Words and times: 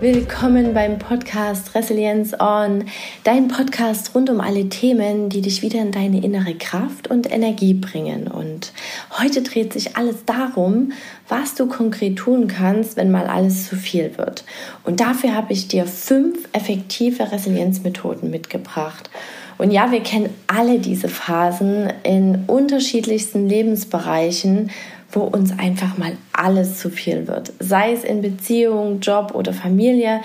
Willkommen 0.00 0.72
beim 0.72 0.98
Podcast 0.98 1.74
Resilienz 1.74 2.32
On, 2.40 2.86
dein 3.22 3.48
Podcast 3.48 4.14
rund 4.14 4.30
um 4.30 4.40
alle 4.40 4.66
Themen, 4.70 5.28
die 5.28 5.42
dich 5.42 5.60
wieder 5.60 5.82
in 5.82 5.92
deine 5.92 6.24
innere 6.24 6.54
Kraft 6.54 7.08
und 7.08 7.30
Energie 7.30 7.74
bringen. 7.74 8.26
Und 8.26 8.72
heute 9.18 9.42
dreht 9.42 9.74
sich 9.74 9.98
alles 9.98 10.24
darum, 10.24 10.92
was 11.28 11.54
du 11.54 11.66
konkret 11.66 12.16
tun 12.16 12.48
kannst, 12.48 12.96
wenn 12.96 13.10
mal 13.10 13.26
alles 13.26 13.68
zu 13.68 13.76
viel 13.76 14.16
wird. 14.16 14.44
Und 14.84 15.00
dafür 15.00 15.34
habe 15.34 15.52
ich 15.52 15.68
dir 15.68 15.84
fünf 15.84 16.48
effektive 16.54 17.30
Resilienzmethoden 17.30 18.30
mitgebracht. 18.30 19.10
Und 19.58 19.70
ja, 19.70 19.92
wir 19.92 20.00
kennen 20.00 20.30
alle 20.46 20.78
diese 20.78 21.08
Phasen 21.08 21.92
in 22.04 22.44
unterschiedlichsten 22.46 23.46
Lebensbereichen, 23.46 24.70
wo 25.12 25.20
uns 25.22 25.58
einfach 25.58 25.98
mal 25.98 26.12
alles 26.32 26.78
zu 26.78 26.90
viel 26.90 27.26
wird. 27.26 27.52
Sei 27.58 27.92
es 27.92 28.04
in 28.04 28.22
Beziehung, 28.22 29.00
Job 29.00 29.34
oder 29.34 29.52
Familie. 29.52 30.20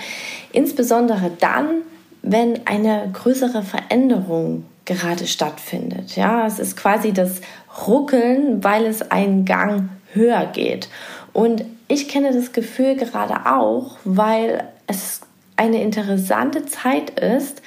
Insbesondere 0.52 1.30
dann, 1.40 1.82
wenn 2.22 2.66
eine 2.66 3.10
größere 3.12 3.62
Veränderung 3.62 4.64
gerade 4.84 5.26
stattfindet. 5.26 6.16
Ja, 6.16 6.46
es 6.46 6.58
ist 6.58 6.76
quasi 6.76 7.12
das 7.12 7.40
Ruckeln, 7.86 8.62
weil 8.62 8.86
es 8.86 9.10
einen 9.10 9.44
Gang 9.44 9.88
höher 10.12 10.46
geht. 10.46 10.88
Und 11.32 11.64
ich 11.88 12.08
kenne 12.08 12.32
das 12.32 12.52
Gefühl 12.52 12.96
gerade 12.96 13.46
auch, 13.46 13.96
weil 14.04 14.64
es 14.86 15.20
eine 15.56 15.82
interessante 15.82 16.66
Zeit 16.66 17.10
ist, 17.18 17.62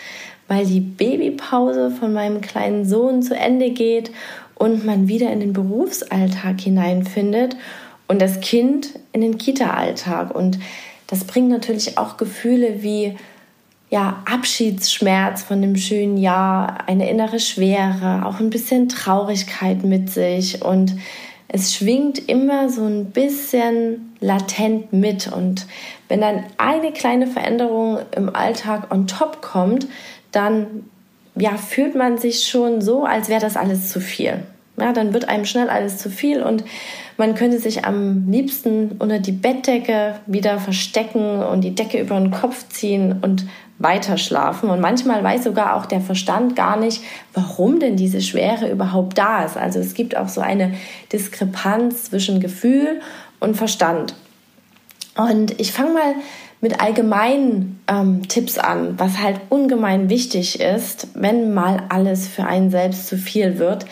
weil 0.48 0.66
die 0.66 0.80
Babypause 0.80 1.92
von 1.92 2.14
meinem 2.14 2.42
kleinen 2.42 2.86
Sohn 2.86 3.22
zu 3.22 3.36
Ende 3.36 3.70
geht 3.70 4.12
und 4.60 4.86
man 4.86 5.08
wieder 5.08 5.32
in 5.32 5.40
den 5.40 5.54
Berufsalltag 5.54 6.62
hineinfindet 6.62 7.56
und 8.08 8.22
das 8.22 8.42
Kind 8.42 9.00
in 9.14 9.22
den 9.22 9.40
Kita-Alltag. 9.40 10.36
Und 10.36 10.60
das 11.08 11.24
bringt 11.24 11.50
natürlich 11.50 11.98
auch 11.98 12.18
Gefühle 12.18 12.84
wie 12.84 13.16
ja, 13.90 14.22
Abschiedsschmerz 14.32 15.42
von 15.42 15.64
dem 15.64 15.76
schönen 15.76 16.18
Jahr, 16.18 16.88
eine 16.88 17.10
innere 17.10 17.40
Schwere, 17.40 18.24
auch 18.26 18.40
ein 18.40 18.52
bisschen 18.52 18.88
Traurigkeit 18.88 19.84
mit 19.84 20.12
sich 20.12 20.64
und 20.64 20.96
es 21.52 21.74
schwingt 21.74 22.30
immer 22.30 22.70
so 22.70 22.86
ein 22.86 23.06
bisschen 23.06 24.14
latent 24.20 24.94
mit. 24.94 25.32
Und 25.32 25.66
wenn 26.08 26.22
dann 26.22 26.44
eine 26.58 26.92
kleine 26.92 27.26
Veränderung 27.26 27.98
im 28.16 28.36
Alltag 28.36 28.94
on 28.94 29.08
top 29.08 29.42
kommt, 29.42 29.88
dann 30.32 30.86
ja, 31.40 31.58
fühlt 31.58 31.96
man 31.96 32.18
sich 32.18 32.48
schon 32.48 32.82
so, 32.82 33.06
als 33.06 33.30
wäre 33.30 33.42
das 33.42 33.58
alles 33.58 33.90
zu 33.90 34.00
viel. 34.00 34.44
Ja, 34.80 34.94
dann 34.94 35.14
wird 35.14 35.28
einem 35.28 35.46
schnell 35.46 35.70
alles 35.70 35.98
zu 35.98 36.10
viel 36.10 36.42
und 36.42 36.64
man 37.18 37.36
könnte 37.36 37.60
sich 37.60 37.84
am 37.84 38.32
liebsten 38.32 38.96
unter 39.00 39.20
die 39.20 39.34
Bettdecke 39.34 40.16
wieder 40.26 40.58
verstecken 40.60 41.44
und 41.44 41.62
die 41.66 41.76
Decke 41.76 42.00
über 42.00 42.18
den 42.18 42.32
Kopf 42.32 42.70
ziehen 42.70 43.18
und 43.22 43.46
weiter 43.78 44.18
schlafen. 44.18 44.70
Und 44.70 44.80
manchmal 44.80 45.22
weiß 45.24 45.44
sogar 45.44 45.76
auch 45.76 45.86
der 45.86 46.00
Verstand 46.00 46.56
gar 46.56 46.78
nicht, 46.78 47.02
warum 47.34 47.80
denn 47.80 47.98
diese 47.98 48.22
Schwere 48.22 48.70
überhaupt 48.70 49.18
da 49.18 49.44
ist. 49.44 49.58
Also 49.58 49.80
es 49.80 49.96
gibt 49.96 50.16
auch 50.16 50.30
so 50.30 50.40
eine 50.40 50.74
Diskrepanz 51.12 52.06
zwischen 52.06 52.40
Gefühl 52.40 53.02
und 53.40 53.58
Verstand. 53.58 54.16
Und 55.18 55.60
ich 55.60 55.74
fange 55.74 55.94
mal 55.94 56.14
mit 56.62 56.82
allgemeinen 56.82 57.82
ähm, 57.88 58.28
Tipps 58.28 58.58
an, 58.58 59.00
was 59.00 59.20
halt 59.20 59.40
ungemein 59.50 60.10
wichtig 60.10 60.60
ist, 60.60 61.08
wenn 61.14 61.54
mal 61.54 61.84
alles 61.90 62.28
für 62.28 62.46
einen 62.46 62.70
selbst 62.70 63.08
zu 63.08 63.18
viel 63.18 63.60
wird. 63.60 63.86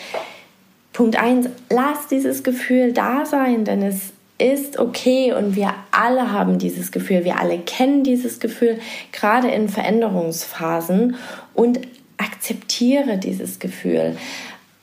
Punkt 0.92 1.16
1, 1.16 1.48
lass 1.70 2.08
dieses 2.10 2.42
Gefühl 2.42 2.92
da 2.92 3.24
sein, 3.24 3.64
denn 3.64 3.82
es 3.82 4.12
ist 4.38 4.78
okay 4.78 5.32
und 5.32 5.56
wir 5.56 5.74
alle 5.90 6.30
haben 6.32 6.58
dieses 6.58 6.92
Gefühl, 6.92 7.24
wir 7.24 7.40
alle 7.40 7.58
kennen 7.58 8.04
dieses 8.04 8.38
Gefühl, 8.38 8.78
gerade 9.12 9.48
in 9.48 9.68
Veränderungsphasen 9.68 11.16
und 11.54 11.80
akzeptiere 12.18 13.18
dieses 13.18 13.58
Gefühl. 13.58 14.16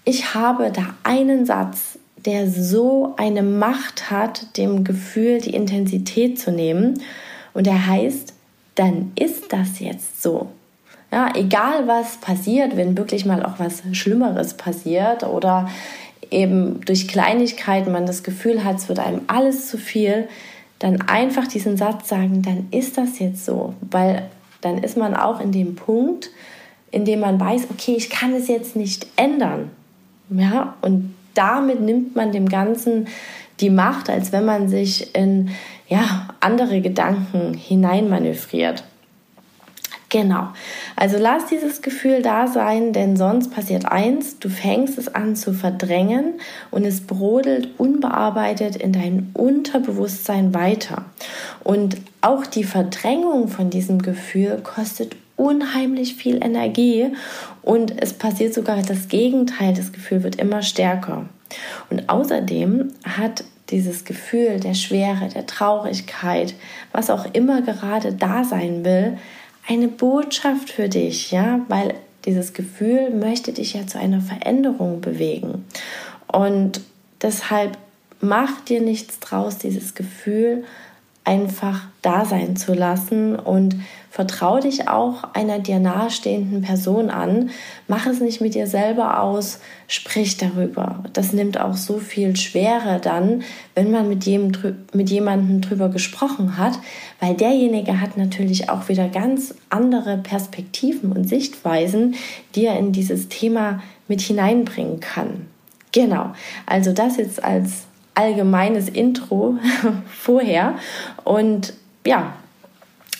Ich 0.03 0.33
habe 0.33 0.71
da 0.71 0.95
einen 1.03 1.45
Satz, 1.45 1.97
der 2.25 2.49
so 2.49 3.13
eine 3.17 3.43
Macht 3.43 4.09
hat, 4.09 4.57
dem 4.57 4.83
Gefühl 4.83 5.39
die 5.39 5.53
Intensität 5.53 6.39
zu 6.39 6.51
nehmen. 6.51 7.01
Und 7.55 7.65
er 7.65 7.87
heißt, 7.87 8.33
dann 8.75 9.13
ist 9.15 9.51
das 9.51 9.79
jetzt 9.79 10.21
so. 10.21 10.49
Ja, 11.11 11.33
egal 11.33 11.87
was 11.87 12.17
passiert, 12.17 12.77
wenn 12.77 12.97
wirklich 12.97 13.25
mal 13.25 13.43
auch 13.43 13.57
was 13.57 13.81
Schlimmeres 13.93 14.55
passiert 14.55 15.23
oder 15.23 15.69
eben 16.29 16.81
durch 16.81 17.07
Kleinigkeiten 17.07 17.91
man 17.91 18.05
das 18.05 18.23
Gefühl 18.23 18.63
hat, 18.63 18.77
es 18.77 18.89
wird 18.89 18.99
einem 18.99 19.21
alles 19.27 19.69
zu 19.69 19.77
viel, 19.77 20.27
dann 20.79 21.01
einfach 21.03 21.47
diesen 21.47 21.77
Satz 21.77 22.09
sagen, 22.09 22.41
dann 22.41 22.67
ist 22.71 22.97
das 22.97 23.19
jetzt 23.19 23.45
so, 23.45 23.73
weil 23.81 24.29
dann 24.61 24.79
ist 24.79 24.97
man 24.97 25.15
auch 25.15 25.39
in 25.39 25.51
dem 25.51 25.75
Punkt, 25.75 26.31
in 26.91 27.05
dem 27.05 27.21
man 27.21 27.39
weiß, 27.39 27.67
okay, 27.69 27.95
ich 27.95 28.09
kann 28.09 28.33
es 28.33 28.47
jetzt 28.47 28.75
nicht 28.75 29.07
ändern. 29.15 29.71
Ja, 30.29 30.75
und 30.81 31.13
damit 31.33 31.81
nimmt 31.81 32.15
man 32.15 32.31
dem 32.31 32.49
Ganzen 32.49 33.07
die 33.59 33.69
Macht, 33.69 34.09
als 34.09 34.31
wenn 34.31 34.45
man 34.45 34.67
sich 34.67 35.15
in 35.15 35.49
ja, 35.87 36.27
andere 36.39 36.81
Gedanken 36.81 37.53
hineinmanövriert. 37.53 38.83
Genau. 40.09 40.47
Also 40.95 41.17
lass 41.19 41.47
dieses 41.47 41.81
Gefühl 41.81 42.21
da 42.21 42.47
sein, 42.47 42.93
denn 42.93 43.17
sonst 43.17 43.51
passiert 43.51 43.85
eins, 43.85 44.39
du 44.39 44.49
fängst 44.49 44.97
es 44.97 45.13
an 45.13 45.35
zu 45.35 45.51
verdrängen 45.51 46.35
und 46.71 46.85
es 46.85 47.01
brodelt 47.01 47.77
unbearbeitet 47.77 48.77
in 48.77 48.93
dein 48.93 49.31
Unterbewusstsein 49.33 50.53
weiter. 50.53 51.03
Und 51.63 51.97
auch 52.21 52.45
die 52.45 52.63
Verdrängung 52.63 53.49
von 53.49 53.69
diesem 53.69 54.01
Gefühl 54.01 54.61
kostet 54.63 55.17
unheimlich 55.35 56.15
viel 56.15 56.41
Energie 56.41 57.11
und 57.61 58.01
es 58.01 58.13
passiert 58.13 58.53
sogar 58.53 58.81
das 58.83 59.09
Gegenteil, 59.09 59.73
das 59.73 59.91
Gefühl 59.91 60.23
wird 60.23 60.37
immer 60.37 60.61
stärker. 60.61 61.25
Und 61.89 62.09
außerdem 62.09 62.91
hat 63.03 63.43
dieses 63.69 64.05
Gefühl 64.05 64.59
der 64.59 64.73
Schwere, 64.73 65.29
der 65.33 65.45
Traurigkeit, 65.45 66.53
was 66.91 67.09
auch 67.09 67.25
immer 67.33 67.61
gerade 67.61 68.13
da 68.13 68.43
sein 68.43 68.85
will, 68.85 69.17
eine 69.67 69.87
Botschaft 69.87 70.69
für 70.69 70.89
dich, 70.89 71.31
ja, 71.31 71.61
weil 71.67 71.95
dieses 72.25 72.53
Gefühl 72.53 73.11
möchte 73.11 73.53
dich 73.53 73.73
ja 73.73 73.87
zu 73.87 73.99
einer 73.99 74.21
Veränderung 74.21 75.01
bewegen. 75.01 75.65
Und 76.27 76.81
deshalb 77.21 77.77
mach 78.21 78.61
dir 78.61 78.81
nichts 78.81 79.19
draus, 79.19 79.57
dieses 79.57 79.95
Gefühl 79.95 80.63
einfach 81.25 81.81
da 82.01 82.23
sein 82.23 82.55
zu 82.55 82.73
lassen 82.73 83.35
und 83.35 83.75
vertrau 84.11 84.59
dich 84.59 84.87
auch 84.87 85.25
einer 85.33 85.59
dir 85.59 85.79
nahestehenden 85.79 86.61
Person 86.61 87.09
an. 87.09 87.49
Mach 87.87 88.05
es 88.05 88.21
nicht 88.21 88.39
mit 88.39 88.55
dir 88.55 88.67
selber 88.67 89.19
aus, 89.21 89.59
sprich 89.87 90.37
darüber. 90.37 91.03
Das 91.11 91.33
nimmt 91.33 91.59
auch 91.59 91.75
so 91.75 91.97
viel 91.97 92.35
Schwere 92.37 93.01
dann, 93.01 93.43
wenn 93.73 93.91
man 93.91 94.07
mit, 94.07 94.25
jedem, 94.25 94.53
mit 94.93 95.09
jemandem 95.09 95.61
drüber 95.61 95.89
gesprochen 95.89 96.57
hat, 96.57 96.79
weil 97.19 97.33
derjenige 97.33 97.99
hat 97.99 98.17
natürlich 98.17 98.69
auch 98.69 98.87
wieder 98.87 99.09
ganz 99.09 99.55
andere 99.69 100.17
Perspektiven 100.17 101.11
und 101.11 101.27
Sichtweisen, 101.27 102.15
die 102.53 102.67
er 102.67 102.79
in 102.79 102.93
dieses 102.93 103.27
Thema 103.27 103.81
mit 104.07 104.21
hineinbringen 104.21 104.99
kann. 104.99 105.47
Genau, 105.91 106.33
also 106.65 106.93
das 106.93 107.17
jetzt 107.17 107.43
als 107.43 107.85
allgemeines 108.15 108.89
Intro 108.89 109.57
vorher. 110.09 110.75
Und 111.23 111.73
ja, 112.05 112.33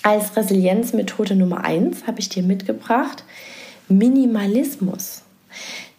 als 0.02 0.36
Resilienzmethode 0.36 1.36
Nummer 1.36 1.64
eins 1.64 2.08
habe 2.08 2.20
ich 2.20 2.30
dir 2.30 2.44
mitgebracht 2.44 3.24
Minimalismus. 3.88 5.22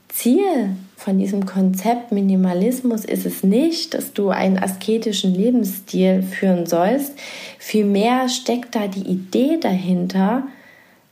Ziel 0.08 0.70
von 0.96 1.18
diesem 1.18 1.46
Konzept 1.46 2.10
Minimalismus 2.10 3.04
ist 3.04 3.26
es 3.26 3.42
nicht, 3.42 3.94
dass 3.94 4.12
du 4.12 4.30
einen 4.30 4.58
asketischen 4.58 5.34
Lebensstil 5.34 6.22
führen 6.22 6.66
sollst. 6.66 7.12
Vielmehr 7.58 8.28
steckt 8.28 8.74
da 8.74 8.88
die 8.88 9.06
Idee 9.06 9.58
dahinter, 9.60 10.44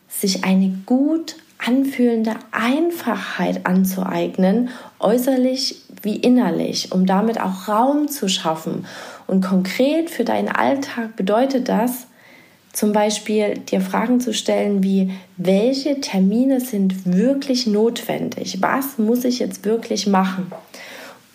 sich 0.09 0.45
eine 0.45 0.73
gut 0.87 1.37
anfühlende 1.59 2.35
Einfachheit 2.51 3.67
anzueignen, 3.67 4.71
äußerlich 5.01 5.83
wie 6.05 6.17
innerlich, 6.17 6.93
um 6.93 7.07
damit 7.07 7.41
auch 7.41 7.69
Raum 7.69 8.09
zu 8.09 8.29
schaffen. 8.29 8.87
Und 9.27 9.45
konkret 9.45 10.11
für 10.11 10.25
deinen 10.25 10.49
Alltag 10.49 11.17
bedeutet 11.17 11.69
das, 11.69 12.07
zum 12.73 12.93
Beispiel 12.93 13.59
dir 13.59 13.81
Fragen 13.81 14.21
zu 14.21 14.35
stellen 14.35 14.83
wie, 14.83 15.13
welche 15.37 16.01
Termine 16.01 16.61
sind 16.61 17.07
wirklich 17.07 17.67
notwendig? 17.69 18.61
Was 18.61 18.99
muss 18.99 19.25
ich 19.25 19.39
jetzt 19.39 19.65
wirklich 19.65 20.09
machen? 20.09 20.51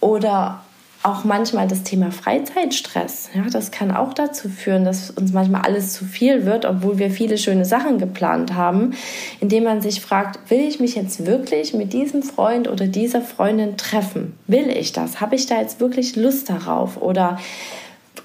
Oder 0.01 0.61
auch 1.01 1.23
manchmal 1.23 1.67
das 1.67 1.83
Thema 1.83 2.11
Freizeitstress. 2.11 3.29
Ja, 3.33 3.43
das 3.49 3.71
kann 3.71 3.91
auch 3.91 4.13
dazu 4.13 4.49
führen, 4.49 4.83
dass 4.85 5.09
uns 5.11 5.31
manchmal 5.31 5.61
alles 5.61 5.93
zu 5.93 6.05
viel 6.05 6.45
wird, 6.45 6.65
obwohl 6.65 6.99
wir 6.99 7.09
viele 7.09 7.37
schöne 7.37 7.65
Sachen 7.65 7.97
geplant 7.97 8.53
haben, 8.53 8.93
indem 9.39 9.63
man 9.63 9.81
sich 9.81 10.01
fragt, 10.01 10.51
will 10.51 10.59
ich 10.59 10.79
mich 10.79 10.95
jetzt 10.95 11.25
wirklich 11.25 11.73
mit 11.73 11.93
diesem 11.93 12.21
Freund 12.21 12.67
oder 12.67 12.87
dieser 12.87 13.21
Freundin 13.21 13.77
treffen? 13.77 14.37
Will 14.47 14.69
ich 14.69 14.91
das? 14.91 15.21
Habe 15.21 15.35
ich 15.35 15.45
da 15.45 15.59
jetzt 15.59 15.79
wirklich 15.79 16.15
Lust 16.15 16.49
darauf? 16.49 17.01
Oder 17.01 17.39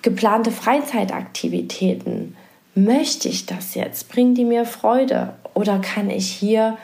geplante 0.03 0.51
Freizeitaktivitäten? 0.51 2.35
möchte 2.75 3.29
ich 3.29 3.47
das 3.47 3.75
jetzt? 3.75 4.09
Bringen 4.09 4.35
die 4.35 4.45
mir 4.45 4.65
Freude? 4.65 5.35
Oder 5.55 5.79
kann 5.79 6.11
ich 6.11 6.31
hier 6.31 6.77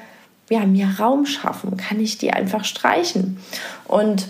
ja, 0.48 0.60
mir 0.60 0.88
Raum 0.98 1.26
schaffen? 1.26 1.76
Kann 1.76 2.00
ich 2.00 2.18
die 2.18 2.32
einfach 2.32 2.64
streichen? 2.64 3.38
Und 3.86 4.28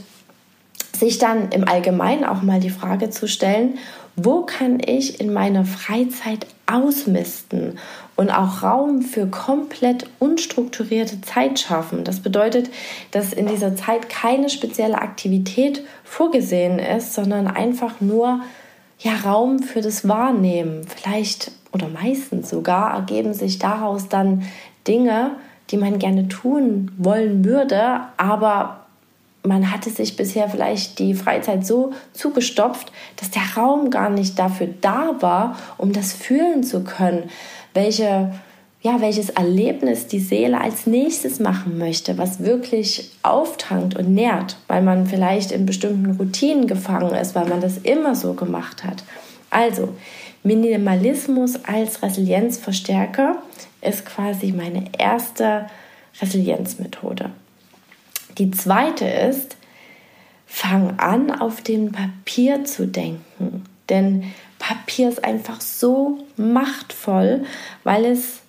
sich 1.00 1.18
dann 1.18 1.50
im 1.50 1.66
Allgemeinen 1.66 2.24
auch 2.24 2.42
mal 2.42 2.60
die 2.60 2.70
Frage 2.70 3.10
zu 3.10 3.26
stellen, 3.26 3.78
wo 4.16 4.42
kann 4.42 4.80
ich 4.84 5.20
in 5.20 5.32
meiner 5.32 5.64
Freizeit 5.64 6.46
ausmisten 6.66 7.78
und 8.16 8.30
auch 8.30 8.62
Raum 8.62 9.02
für 9.02 9.26
komplett 9.26 10.06
unstrukturierte 10.18 11.20
Zeit 11.22 11.58
schaffen. 11.58 12.04
Das 12.04 12.20
bedeutet, 12.20 12.70
dass 13.10 13.32
in 13.32 13.46
dieser 13.46 13.74
Zeit 13.76 14.08
keine 14.08 14.50
spezielle 14.50 15.00
Aktivität 15.00 15.82
vorgesehen 16.04 16.78
ist, 16.78 17.14
sondern 17.14 17.46
einfach 17.46 18.00
nur 18.00 18.40
ja, 18.98 19.12
Raum 19.24 19.60
für 19.60 19.80
das 19.80 20.06
Wahrnehmen. 20.06 20.82
Vielleicht 20.86 21.50
oder 21.72 21.88
meistens 21.88 22.50
sogar 22.50 22.94
ergeben 22.94 23.32
sich 23.32 23.58
daraus 23.58 24.08
dann 24.08 24.42
Dinge, 24.86 25.32
die 25.70 25.76
man 25.76 25.98
gerne 25.98 26.28
tun 26.28 26.90
wollen 26.98 27.44
würde, 27.44 28.00
aber 28.16 28.79
man 29.42 29.70
hatte 29.70 29.90
sich 29.90 30.16
bisher 30.16 30.48
vielleicht 30.48 30.98
die 30.98 31.14
Freizeit 31.14 31.66
so 31.66 31.92
zugestopft, 32.12 32.92
dass 33.16 33.30
der 33.30 33.42
Raum 33.56 33.90
gar 33.90 34.10
nicht 34.10 34.38
dafür 34.38 34.68
da 34.80 35.14
war, 35.20 35.56
um 35.78 35.92
das 35.92 36.12
fühlen 36.12 36.62
zu 36.62 36.84
können, 36.84 37.30
welche 37.72 38.32
ja, 38.82 39.00
welches 39.00 39.28
Erlebnis 39.28 40.06
die 40.06 40.20
Seele 40.20 40.58
als 40.58 40.86
nächstes 40.86 41.38
machen 41.38 41.76
möchte, 41.76 42.16
was 42.16 42.40
wirklich 42.40 43.10
auftankt 43.22 43.94
und 43.94 44.08
nährt, 44.14 44.56
weil 44.68 44.80
man 44.80 45.06
vielleicht 45.06 45.52
in 45.52 45.66
bestimmten 45.66 46.12
Routinen 46.12 46.66
gefangen 46.66 47.14
ist, 47.14 47.34
weil 47.34 47.46
man 47.46 47.60
das 47.60 47.76
immer 47.76 48.14
so 48.14 48.32
gemacht 48.32 48.82
hat. 48.84 49.04
Also, 49.50 49.90
Minimalismus 50.42 51.62
als 51.64 52.02
Resilienzverstärker 52.02 53.36
ist 53.82 54.06
quasi 54.06 54.52
meine 54.52 54.84
erste 54.96 55.66
Resilienzmethode. 56.22 57.30
Die 58.38 58.50
zweite 58.50 59.06
ist, 59.06 59.56
fang 60.46 60.98
an, 60.98 61.30
auf 61.30 61.62
dem 61.62 61.92
Papier 61.92 62.64
zu 62.64 62.86
denken. 62.86 63.64
Denn 63.88 64.24
Papier 64.58 65.08
ist 65.08 65.24
einfach 65.24 65.60
so 65.60 66.18
machtvoll, 66.36 67.44
weil 67.84 68.04
es 68.04 68.40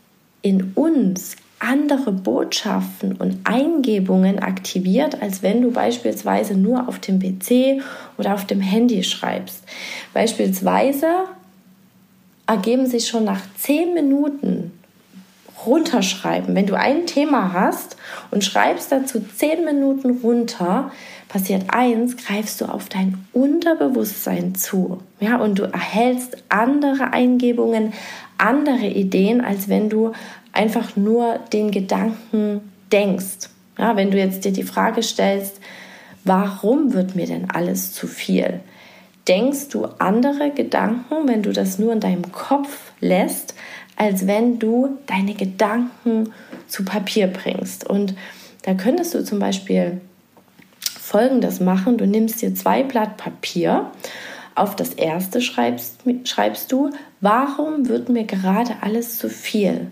in 0.42 0.74
uns 0.76 1.36
andere 1.60 2.12
Botschaften 2.12 3.16
und 3.18 3.42
Eingebungen 3.44 4.40
aktiviert, 4.40 5.22
als 5.22 5.44
wenn 5.44 5.62
du 5.62 5.72
beispielsweise 5.72 6.56
nur 6.56 6.88
auf 6.88 7.00
dem 7.00 7.20
PC 7.20 7.84
oder 8.18 8.34
auf 8.34 8.46
dem 8.46 8.62
Handy 8.62 9.04
schreibst. 9.04 9.64
Beispielsweise 10.14 11.08
ergeben 12.48 12.88
sich 12.88 13.08
schon 13.08 13.26
nach 13.26 13.42
zehn 13.58 13.94
Minuten 13.94 14.71
runterschreiben. 15.66 16.56
Wenn 16.56 16.68
du 16.68 16.78
ein 16.78 17.06
Thema 17.06 17.54
hast 17.54 17.98
und 18.32 18.44
schreibst 18.44 18.92
dazu 18.92 19.22
zehn 19.36 19.66
Minuten 19.66 20.20
runter, 20.22 20.92
passiert 21.30 21.66
eins, 21.70 22.18
greifst 22.18 22.62
du 22.62 22.66
auf 22.66 22.90
dein 22.90 23.26
Unterbewusstsein 23.34 24.56
zu. 24.56 25.00
Ja, 25.20 25.38
und 25.38 25.60
du 25.60 25.64
erhältst 25.64 26.38
andere 26.50 27.14
Eingebungen, 27.14 27.94
andere 28.38 28.88
Ideen, 28.88 29.42
als 29.42 29.70
wenn 29.70 29.90
du 29.90 30.12
einfach 30.52 30.96
nur 30.96 31.40
den 31.54 31.72
Gedanken 31.72 32.62
denkst. 32.92 33.50
Ja, 33.78 33.96
wenn 33.96 34.12
du 34.12 34.18
jetzt 34.18 34.44
dir 34.44 34.52
die 34.52 34.64
Frage 34.64 35.04
stellst, 35.04 35.60
warum 36.24 36.94
wird 36.94 37.16
mir 37.16 37.28
denn 37.28 37.50
alles 37.50 37.94
zu 37.94 38.08
viel? 38.08 38.60
Denkst 39.28 39.70
du 39.70 39.86
andere 40.00 40.50
Gedanken, 40.50 41.28
wenn 41.28 41.44
du 41.44 41.54
das 41.54 41.80
nur 41.80 41.94
in 41.94 42.00
deinem 42.00 42.32
Kopf 42.32 42.92
lässt, 43.00 43.54
als 44.02 44.26
wenn 44.26 44.58
du 44.58 44.98
deine 45.06 45.36
Gedanken 45.36 46.34
zu 46.68 46.84
Papier 46.84 47.28
bringst. 47.28 47.88
Und 47.88 48.16
da 48.64 48.74
könntest 48.74 49.14
du 49.14 49.24
zum 49.24 49.38
Beispiel 49.38 50.02
Folgendes 50.80 51.60
machen. 51.60 52.00
Du 52.00 52.08
nimmst 52.08 52.42
dir 52.42 52.56
zwei 52.56 52.82
Blatt 52.82 53.18
Papier. 53.18 53.92
Auf 54.56 54.76
das 54.76 54.96
erste 54.96 55.40
schreibst, 55.40 55.98
schreibst 56.24 56.72
du, 56.72 56.90
warum 57.20 57.90
wird 57.90 58.10
mir 58.10 58.24
gerade 58.24 58.74
alles 58.82 59.20
zu 59.20 59.30
viel? 59.30 59.92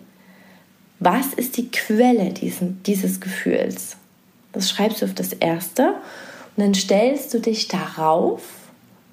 Was 0.97 1.35
ist 1.35 1.57
die 1.57 1.69
Quelle 1.69 2.31
diesen, 2.31 2.81
dieses 2.81 3.21
Gefühls? 3.21 3.95
Das 4.53 4.71
schreibst 4.71 5.03
du 5.03 5.05
auf 5.05 5.13
das 5.13 5.33
erste 5.33 5.89
und 6.57 6.63
dann 6.63 6.73
stellst 6.73 7.31
du 7.35 7.39
dich 7.39 7.67
darauf 7.67 8.41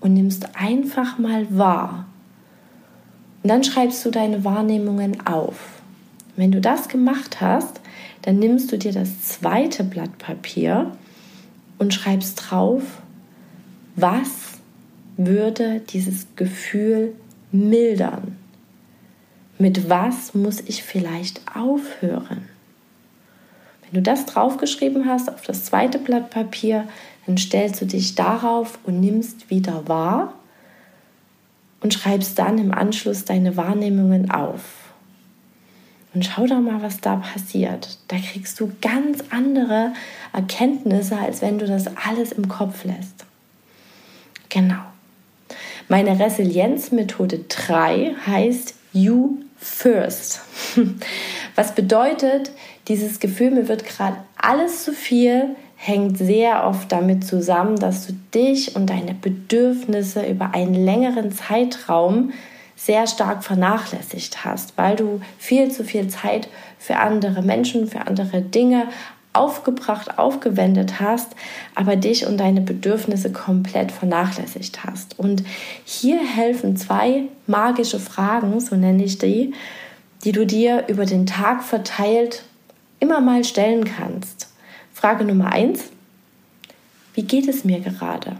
und 0.01 0.15
nimmst 0.15 0.57
einfach 0.57 1.19
mal 1.19 1.47
wahr. 1.51 2.07
Und 3.47 3.51
dann 3.51 3.63
schreibst 3.63 4.05
du 4.05 4.11
deine 4.11 4.43
Wahrnehmungen 4.45 5.25
auf. 5.25 5.55
Wenn 6.35 6.51
du 6.51 6.61
das 6.61 6.89
gemacht 6.89 7.41
hast, 7.41 7.81
dann 8.23 8.41
nimmst 8.41 8.73
du 8.73 8.77
dir 8.77 8.91
das 8.91 9.23
zweite 9.23 9.85
Blatt 9.85 10.19
Papier 10.19 10.91
und 11.79 11.95
schreibst 11.95 12.43
drauf, 12.51 12.83
was 13.95 14.59
würde 15.17 15.79
dieses 15.79 16.27
Gefühl 16.35 17.15
mildern? 17.53 18.37
Mit 19.61 19.89
was 19.89 20.35
muss 20.35 20.59
ich 20.63 20.83
vielleicht 20.83 21.41
aufhören? 21.55 22.49
Wenn 23.83 23.93
du 23.93 24.03
das 24.03 24.27
draufgeschrieben 24.27 25.07
hast 25.07 25.29
auf 25.29 25.43
das 25.43 25.67
zweite 25.67 26.01
Blatt 26.01 26.31
Papier, 26.31 26.89
dann 27.27 27.39
stellst 27.39 27.81
du 27.81 27.87
dich 27.87 28.17
darauf 28.17 28.81
und 28.83 28.99
nimmst 28.99 29.51
wieder 29.51 29.87
wahr, 29.87 30.35
und 31.87 31.95
schreibst 31.95 32.37
dann 32.41 32.59
im 32.59 32.75
Anschluss 32.75 33.25
deine 33.25 33.57
Wahrnehmungen 33.57 34.29
auf. 34.29 34.61
Und 36.13 36.27
schau 36.27 36.45
doch 36.45 36.59
mal, 36.59 36.83
was 36.83 37.01
da 37.01 37.15
passiert. 37.15 37.99
Da 38.09 38.17
kriegst 38.17 38.59
du 38.59 38.73
ganz 38.83 39.23
andere 39.31 39.93
Erkenntnisse, 40.33 41.17
als 41.17 41.43
wenn 41.43 41.61
du 41.61 41.67
das 41.69 41.87
alles 41.97 42.33
im 42.33 42.49
Kopf 42.49 42.83
lässt. 42.83 43.25
Genau. 44.49 44.83
Meine 45.87 46.19
Resilienzmethode 46.19 47.45
3 47.49 48.17
heißt 48.27 48.75
You 48.93 49.37
First. 49.57 50.41
Was 51.55 51.73
bedeutet, 51.77 52.51
dieses 52.89 53.21
Gefühl, 53.21 53.53
mir 53.53 53.69
wird 53.69 53.87
gerade 53.87 54.17
alles 54.37 54.83
zu 54.83 54.93
viel, 54.93 55.55
hängt 55.87 56.19
sehr 56.19 56.67
oft 56.67 56.91
damit 56.91 57.25
zusammen, 57.25 57.77
dass 57.77 58.07
du 58.07 58.13
dich 58.35 58.77
und 58.77 58.91
deine 58.91 59.15
Bedürfnisse 59.15 60.27
über 60.27 60.55
einen 60.55 60.75
längeren 60.75 61.33
Zeitraum 61.33 62.33
sehr 62.77 63.07
stark 63.07 63.43
vernachlässigt 63.43 64.45
hast, 64.45 64.77
weil 64.77 64.97
du 64.97 65.21
viel 65.39 65.71
zu 65.71 65.85
viel 65.85 66.09
Zeit 66.09 66.49
für 66.79 66.97
andere 66.97 67.43
Menschen, 67.43 67.87
für 67.87 68.07
andere 68.07 68.43
Dinge 68.43 68.89
aufgebracht, 69.33 70.19
aufgewendet 70.19 70.99
hast, 71.01 71.33
aber 71.75 71.97
dich 71.97 72.27
und 72.27 72.39
deine 72.39 72.63
Bedürfnisse 72.63 73.33
komplett 73.33 73.93
vernachlässigt 73.93 74.85
hast. 74.85 75.19
Und 75.19 75.45
hier 75.85 76.19
helfen 76.19 76.77
zwei 76.77 77.25
magische 77.47 78.01
Fragen, 78.01 78.61
so 78.61 78.77
nenne 78.77 79.05
ich 79.05 79.19
die, 79.19 79.53
die 80.25 80.33
du 80.33 80.47
dir 80.47 80.85
über 80.89 81.05
den 81.05 81.27
Tag 81.27 81.63
verteilt 81.63 82.45
immer 82.99 83.21
mal 83.21 83.45
stellen 83.45 83.85
kannst. 83.85 84.49
Frage 84.97 85.25
Nummer 85.25 85.53
eins, 85.53 85.91
wie 87.13 87.23
geht 87.23 87.49
es 87.49 87.65
mir 87.65 87.81
gerade? 87.81 88.39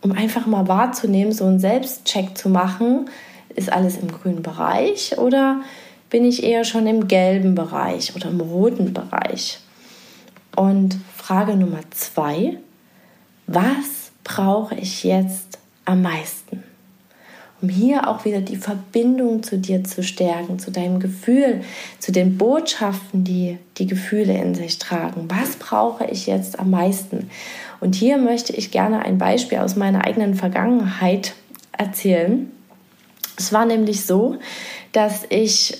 Um 0.00 0.12
einfach 0.12 0.46
mal 0.46 0.66
wahrzunehmen, 0.66 1.34
so 1.34 1.44
einen 1.44 1.60
Selbstcheck 1.60 2.38
zu 2.38 2.48
machen, 2.48 3.10
ist 3.54 3.70
alles 3.70 3.98
im 3.98 4.10
grünen 4.10 4.42
Bereich 4.42 5.18
oder 5.18 5.60
bin 6.08 6.24
ich 6.24 6.42
eher 6.42 6.64
schon 6.64 6.86
im 6.86 7.06
gelben 7.06 7.54
Bereich 7.54 8.16
oder 8.16 8.30
im 8.30 8.40
roten 8.40 8.94
Bereich? 8.94 9.60
Und 10.56 10.96
Frage 11.14 11.54
Nummer 11.54 11.80
zwei, 11.90 12.56
was 13.46 14.10
brauche 14.24 14.74
ich 14.76 15.04
jetzt 15.04 15.58
am 15.84 16.00
meisten? 16.00 16.64
Um 17.66 17.68
hier 17.68 18.06
auch 18.06 18.24
wieder 18.24 18.40
die 18.40 18.56
Verbindung 18.56 19.42
zu 19.42 19.58
dir 19.58 19.82
zu 19.82 20.04
stärken, 20.04 20.60
zu 20.60 20.70
deinem 20.70 21.00
Gefühl, 21.00 21.62
zu 21.98 22.12
den 22.12 22.38
Botschaften, 22.38 23.24
die 23.24 23.58
die 23.78 23.88
Gefühle 23.88 24.34
in 24.34 24.54
sich 24.54 24.78
tragen. 24.78 25.26
Was 25.28 25.56
brauche 25.56 26.04
ich 26.04 26.28
jetzt 26.28 26.60
am 26.60 26.70
meisten? 26.70 27.28
Und 27.80 27.96
hier 27.96 28.18
möchte 28.18 28.52
ich 28.52 28.70
gerne 28.70 29.04
ein 29.04 29.18
Beispiel 29.18 29.58
aus 29.58 29.74
meiner 29.74 30.06
eigenen 30.06 30.36
Vergangenheit 30.36 31.34
erzählen. 31.72 32.52
Es 33.36 33.52
war 33.52 33.66
nämlich 33.66 34.06
so, 34.06 34.36
dass 34.92 35.24
ich 35.28 35.76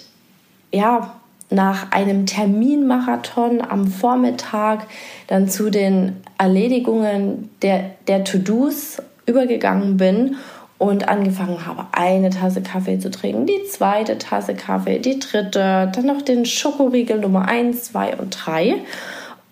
ja 0.73 1.15
nach 1.51 1.93
einem 1.93 2.27
Terminmarathon 2.27 3.61
am 3.61 3.87
Vormittag 3.87 4.89
dann 5.29 5.49
zu 5.49 5.71
den 5.71 6.17
Erledigungen 6.37 7.49
der, 7.63 7.93
der 8.09 8.25
To-Dos 8.25 9.01
übergegangen 9.27 9.97
bin 9.97 10.37
und 10.79 11.09
angefangen 11.09 11.65
habe, 11.67 11.87
eine 11.93 12.31
Tasse 12.31 12.63
Kaffee 12.63 12.99
zu 12.99 13.11
trinken, 13.11 13.47
die 13.47 13.65
zweite 13.65 14.19
Tasse 14.19 14.55
Kaffee, 14.55 14.99
die 14.99 15.19
dritte, 15.19 15.91
dann 15.95 16.07
noch 16.07 16.23
den 16.23 16.45
Schokoriegel 16.45 17.19
Nummer 17.19 17.49
1, 17.49 17.85
2 17.85 18.17
und 18.17 18.31
3 18.31 18.77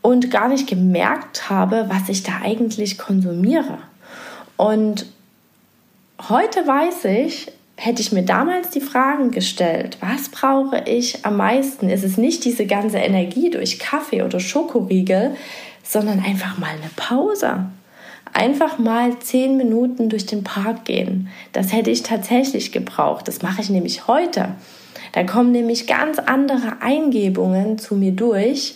und 0.02 0.31
gar 0.31 0.49
nicht 0.49 0.69
gemerkt 0.69 1.49
habe, 1.49 1.87
was 1.88 2.11
ich 2.11 2.23
da 2.23 2.33
eigentlich 2.43 2.99
konsumiere. 2.99 3.78
Und 4.57 5.07
heute 6.28 6.66
weiß 6.66 7.07
ich, 7.07 7.50
hätte 7.76 8.02
ich 8.02 8.12
mir 8.12 8.23
damals 8.23 8.71
die 8.71 8.83
Fragen 8.83 9.31
gestellt, 9.31 9.97
was 10.00 10.28
brauche 10.28 10.83
ich 10.87 11.25
am 11.25 11.38
meisten? 11.38 11.88
Ist 11.88 12.04
es 12.04 12.19
nicht 12.19 12.45
diese 12.45 12.66
ganze 12.66 12.99
Energie 12.99 13.50
durch 13.50 13.78
Kaffee 13.78 14.23
oder 14.23 14.40
Schokoriegel, 14.40 15.35
sondern 15.83 16.23
einfach 16.23 16.59
mal 16.59 16.71
eine 16.71 16.90
Pause. 16.97 17.66
Einfach 18.35 18.79
mal 18.79 19.19
zehn 19.21 19.57
Minuten 19.57 20.09
durch 20.09 20.26
den 20.26 20.43
Park 20.43 20.85
gehen. 20.85 21.29
Das 21.53 21.73
hätte 21.73 21.91
ich 21.91 22.03
tatsächlich 22.03 22.73
gebraucht. 22.73 23.29
Das 23.29 23.43
mache 23.43 23.62
ich 23.62 23.71
nämlich 23.71 24.09
heute. 24.09 24.57
Da 25.12 25.23
kommen 25.23 25.53
nämlich 25.53 25.87
ganz 25.87 26.19
andere 26.19 26.83
Eingebungen 26.83 27.79
zu 27.79 27.95
mir 27.95 28.11
durch, 28.11 28.75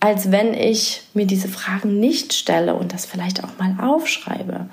als 0.00 0.30
wenn 0.30 0.52
ich 0.52 1.00
mir 1.14 1.26
diese 1.26 1.48
Fragen 1.48 1.98
nicht 1.98 2.34
stelle 2.34 2.74
und 2.74 2.92
das 2.92 3.06
vielleicht 3.06 3.42
auch 3.42 3.58
mal 3.58 3.74
aufschreibe. 3.82 4.66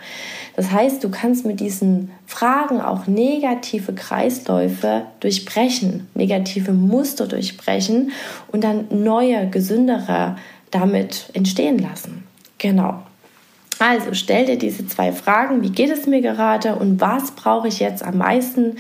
Das 0.58 0.72
heißt, 0.72 1.02
du 1.02 1.10
kannst 1.10 1.46
mit 1.46 1.62
diesen 1.62 2.12
Fragen 2.28 2.82
auch 2.82 3.08
negative 3.08 3.94
Kreisläufe 3.94 5.04
durchbrechen, 5.22 6.10
negative 6.16 6.74
Muster 6.74 7.28
durchbrechen 7.28 8.12
und 8.52 8.66
dann 8.66 8.88
neue, 8.90 9.50
gesündere 9.50 10.36
damit 10.70 11.30
entstehen 11.32 11.80
lassen. 11.80 12.26
Genau. 12.58 13.02
Also 13.82 14.14
stell 14.14 14.46
dir 14.46 14.60
diese 14.60 14.86
zwei 14.86 15.12
Fragen, 15.12 15.64
wie 15.64 15.72
geht 15.72 15.90
es 15.90 16.06
mir 16.06 16.22
gerade 16.22 16.76
und 16.76 17.02
was 17.02 17.32
brauche 17.32 17.68
ich 17.68 17.80
jetzt 17.80 18.04
am 18.04 18.20
meisten 18.20 18.76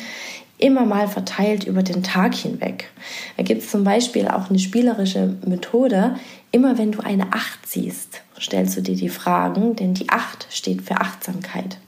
immer 0.59 0.85
mal 0.85 1.07
verteilt 1.07 1.63
über 1.63 1.81
den 1.81 2.03
Tag 2.03 2.35
hinweg. 2.35 2.87
Da 3.35 3.41
gibt 3.41 3.63
es 3.63 3.71
zum 3.71 3.83
Beispiel 3.83 4.27
auch 4.27 4.51
eine 4.51 4.59
spielerische 4.59 5.37
Methode. 5.43 6.17
Immer 6.51 6.77
wenn 6.77 6.91
du 6.91 6.99
eine 6.99 7.33
8 7.33 7.65
siehst, 7.65 8.21
stellst 8.39 8.77
du 8.77 8.81
dir 8.81 8.95
die 8.95 9.09
Fragen, 9.09 9.75
denn 9.75 9.95
die 9.95 10.07
8 10.07 10.45
steht 10.51 10.83
für 10.83 11.01
Achtsamkeit. 11.01 11.79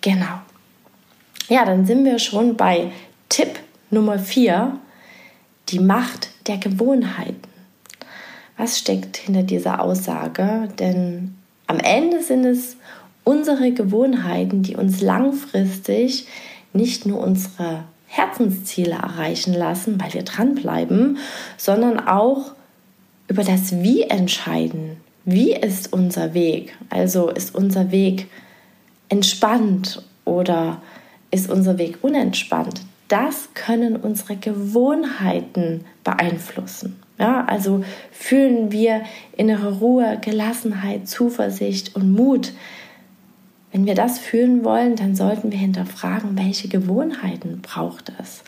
Genau. 0.00 0.40
Ja, 1.48 1.64
dann 1.64 1.86
sind 1.86 2.04
wir 2.04 2.18
schon 2.18 2.56
bei 2.56 2.90
Tipp 3.28 3.60
Nummer 3.90 4.18
4, 4.18 4.76
die 5.68 5.78
Macht 5.78 6.30
der 6.48 6.58
Gewohnheiten. 6.58 7.48
Was 8.56 8.76
steckt 8.76 9.18
hinter 9.18 9.44
dieser 9.44 9.80
Aussage? 9.80 10.68
Denn 10.80 11.36
am 11.74 11.80
Ende 11.80 12.22
sind 12.22 12.44
es 12.44 12.76
unsere 13.24 13.72
Gewohnheiten, 13.72 14.62
die 14.62 14.76
uns 14.76 15.00
langfristig 15.00 16.28
nicht 16.72 17.04
nur 17.04 17.18
unsere 17.18 17.84
Herzensziele 18.06 18.92
erreichen 18.92 19.54
lassen, 19.54 20.00
weil 20.00 20.14
wir 20.14 20.22
dranbleiben, 20.22 21.18
sondern 21.56 21.98
auch 21.98 22.52
über 23.26 23.42
das 23.42 23.82
Wie 23.82 24.02
entscheiden. 24.02 24.98
Wie 25.24 25.52
ist 25.52 25.92
unser 25.92 26.32
Weg? 26.32 26.76
Also 26.90 27.28
ist 27.28 27.54
unser 27.54 27.90
Weg 27.90 28.28
entspannt 29.08 30.02
oder 30.24 30.80
ist 31.32 31.50
unser 31.50 31.76
Weg 31.78 31.98
unentspannt? 32.02 32.82
Das 33.08 33.48
können 33.54 33.96
unsere 33.96 34.36
Gewohnheiten 34.36 35.84
beeinflussen. 36.04 37.03
Ja, 37.18 37.44
also 37.44 37.84
fühlen 38.10 38.72
wir 38.72 39.02
innere 39.36 39.78
Ruhe, 39.78 40.18
Gelassenheit, 40.20 41.08
Zuversicht 41.08 41.94
und 41.94 42.12
Mut, 42.12 42.52
wenn 43.74 43.86
wir 43.86 43.96
das 43.96 44.20
fühlen 44.20 44.62
wollen, 44.62 44.94
dann 44.94 45.16
sollten 45.16 45.50
wir 45.50 45.58
hinterfragen, 45.58 46.38
welche 46.38 46.68
Gewohnheiten 46.68 47.60
braucht 47.60 48.12
es. 48.20 48.44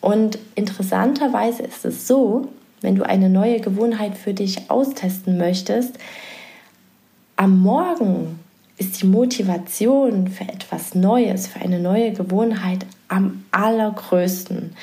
Und 0.00 0.38
interessanterweise 0.56 1.62
ist 1.62 1.84
es 1.84 2.08
so, 2.08 2.48
wenn 2.80 2.96
du 2.96 3.04
eine 3.04 3.30
neue 3.30 3.60
Gewohnheit 3.60 4.18
für 4.18 4.34
dich 4.34 4.70
austesten 4.70 5.38
möchtest, 5.38 5.96
am 7.36 7.60
Morgen 7.60 8.40
ist 8.76 9.00
die 9.00 9.06
Motivation 9.06 10.26
für 10.26 10.44
etwas 10.44 10.96
Neues, 10.96 11.46
für 11.46 11.60
eine 11.60 11.78
neue 11.78 12.12
Gewohnheit 12.12 12.84
am 13.14 13.44
allergrößten. 13.52 14.74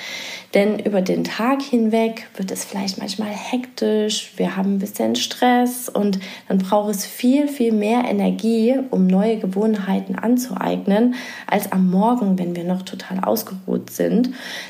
Denn 0.53 0.79
über 0.79 1.01
den 1.01 1.23
Tag 1.23 1.61
hinweg 1.61 2.27
wird 2.35 2.51
es 2.51 2.65
vielleicht 2.65 2.97
manchmal 2.97 3.29
hektisch, 3.29 4.33
wir 4.37 4.55
haben 4.55 4.75
ein 4.75 4.79
bisschen 4.79 5.15
Stress 5.15 5.89
und 5.89 6.19
dann 6.47 6.57
braucht 6.57 6.91
es 6.91 7.05
viel, 7.05 7.47
viel 7.47 7.73
mehr 7.73 8.05
Energie, 8.05 8.77
um 8.89 9.07
neue 9.07 9.37
Gewohnheiten 9.37 10.15
anzueignen, 10.15 11.15
als 11.47 11.71
am 11.71 11.89
Morgen, 11.89 12.39
wenn 12.39 12.55
wir 12.55 12.63
noch 12.63 12.83
total 12.83 13.19
ausgeruht 13.19 13.89
sind. 13.89 14.29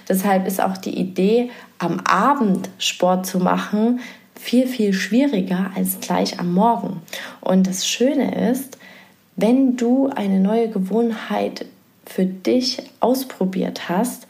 Deshalb 0.09 0.47
ist 0.47 0.61
auch 0.61 0.77
die 0.77 0.97
Idee, 0.97 1.49
am 1.77 1.99
Abend 2.01 2.69
Sport 2.77 3.25
zu 3.25 3.39
machen, 3.39 3.99
viel, 4.35 4.67
viel 4.67 4.93
schwieriger 4.93 5.71
als 5.75 5.99
gleich 5.99 6.39
am 6.39 6.53
Morgen. 6.53 7.01
Und 7.41 7.67
das 7.67 7.87
Schöne 7.87 8.49
ist, 8.49 8.77
wenn 9.35 9.77
du 9.77 10.07
eine 10.07 10.39
neue 10.39 10.69
Gewohnheit 10.69 11.65
für 12.11 12.25
dich 12.25 12.83
ausprobiert 12.99 13.89
hast, 13.89 14.27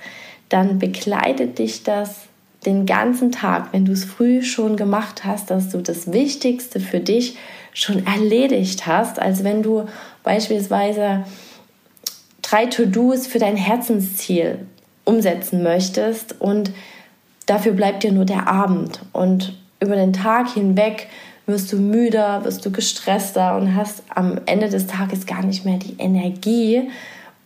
dann 0.49 0.79
begleitet 0.79 1.59
dich 1.59 1.83
das 1.83 2.27
den 2.65 2.85
ganzen 2.85 3.31
Tag, 3.31 3.69
wenn 3.71 3.85
du 3.85 3.91
es 3.91 4.05
früh 4.05 4.43
schon 4.43 4.77
gemacht 4.77 5.23
hast, 5.25 5.49
dass 5.49 5.69
du 5.69 5.79
das 5.79 6.11
Wichtigste 6.11 6.79
für 6.79 6.99
dich 6.99 7.37
schon 7.73 8.05
erledigt 8.05 8.85
hast, 8.85 9.19
als 9.19 9.43
wenn 9.43 9.63
du 9.63 9.85
beispielsweise 10.23 11.23
drei 12.41 12.67
To-Dos 12.67 13.27
für 13.27 13.39
dein 13.39 13.55
Herzensziel 13.55 14.59
umsetzen 15.05 15.63
möchtest 15.63 16.39
und 16.39 16.71
dafür 17.45 17.71
bleibt 17.71 18.03
dir 18.03 18.11
nur 18.11 18.25
der 18.25 18.47
Abend. 18.47 18.99
Und 19.13 19.57
über 19.79 19.95
den 19.95 20.13
Tag 20.13 20.53
hinweg 20.53 21.07
wirst 21.47 21.71
du 21.71 21.77
müder, 21.77 22.43
wirst 22.43 22.65
du 22.65 22.71
gestresster 22.71 23.57
und 23.57 23.75
hast 23.75 24.03
am 24.13 24.39
Ende 24.45 24.69
des 24.69 24.85
Tages 24.87 25.25
gar 25.25 25.43
nicht 25.43 25.65
mehr 25.65 25.77
die 25.77 25.95
Energie, 25.97 26.89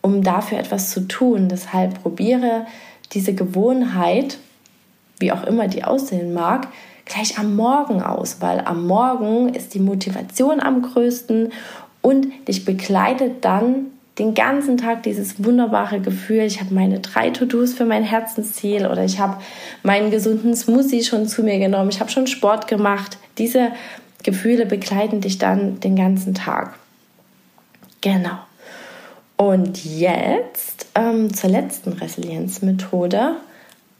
um 0.06 0.22
dafür 0.22 0.58
etwas 0.58 0.90
zu 0.92 1.08
tun. 1.08 1.48
Deshalb 1.48 2.00
probiere 2.00 2.64
diese 3.12 3.34
Gewohnheit, 3.34 4.38
wie 5.18 5.32
auch 5.32 5.42
immer 5.42 5.66
die 5.66 5.82
aussehen 5.82 6.32
mag, 6.32 6.68
gleich 7.06 7.40
am 7.40 7.56
Morgen 7.56 8.00
aus, 8.00 8.36
weil 8.38 8.60
am 8.60 8.86
Morgen 8.86 9.52
ist 9.52 9.74
die 9.74 9.80
Motivation 9.80 10.60
am 10.60 10.82
größten 10.82 11.52
und 12.02 12.28
dich 12.46 12.64
begleitet 12.64 13.44
dann 13.44 13.86
den 14.20 14.34
ganzen 14.34 14.76
Tag 14.76 15.02
dieses 15.02 15.44
wunderbare 15.44 15.98
Gefühl, 15.98 16.42
ich 16.42 16.60
habe 16.60 16.72
meine 16.72 17.00
drei 17.00 17.30
To-Dos 17.30 17.74
für 17.74 17.84
mein 17.84 18.04
Herzensziel 18.04 18.86
oder 18.86 19.04
ich 19.04 19.18
habe 19.18 19.38
meinen 19.82 20.12
gesunden 20.12 20.54
Smoothie 20.54 21.02
schon 21.02 21.26
zu 21.26 21.42
mir 21.42 21.58
genommen, 21.58 21.90
ich 21.90 21.98
habe 21.98 22.10
schon 22.10 22.28
Sport 22.28 22.68
gemacht. 22.68 23.18
Diese 23.38 23.72
Gefühle 24.22 24.66
begleiten 24.66 25.20
dich 25.20 25.38
dann 25.38 25.80
den 25.80 25.96
ganzen 25.96 26.32
Tag. 26.32 26.76
Genau. 28.00 28.38
Und 29.36 29.84
jetzt 29.84 30.86
ähm, 30.94 31.32
zur 31.34 31.50
letzten 31.50 31.92
Resilienzmethode 31.92 33.36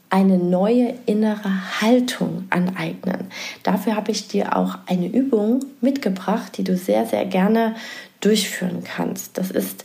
eine 0.09 0.37
neue 0.37 0.93
innere 1.05 1.81
Haltung 1.81 2.45
aneignen. 2.49 3.27
Dafür 3.63 3.95
habe 3.95 4.11
ich 4.11 4.27
dir 4.27 4.55
auch 4.55 4.77
eine 4.87 5.07
Übung 5.07 5.65
mitgebracht, 5.81 6.57
die 6.57 6.63
du 6.63 6.77
sehr, 6.77 7.05
sehr 7.05 7.25
gerne 7.25 7.75
durchführen 8.21 8.83
kannst. 8.83 9.37
Das 9.37 9.51
ist 9.51 9.83